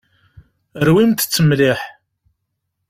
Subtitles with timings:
[0.85, 1.79] Rwimt-tt mliḥ.